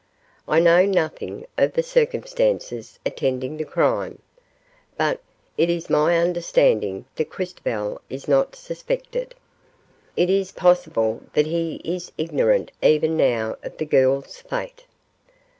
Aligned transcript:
I 0.47 0.59
know 0.59 0.83
nothing 0.83 1.45
of 1.59 1.73
the 1.73 1.83
circumstances 1.83 2.97
attending 3.05 3.57
the 3.57 3.65
crime, 3.65 4.19
but 4.97 5.21
it 5.59 5.69
is 5.69 5.91
my 5.91 6.17
understanding 6.17 7.05
that 7.17 7.29
Christobal 7.29 8.01
is 8.09 8.27
not 8.27 8.55
suspected. 8.55 9.35
It 10.17 10.31
is 10.31 10.51
possible 10.53 11.21
that 11.33 11.45
he 11.45 11.75
is 11.85 12.11
ignorant 12.17 12.71
even 12.81 13.15
now 13.15 13.57
of 13.61 13.77
the 13.77 13.85
girl's 13.85 14.37
fate." 14.39 14.85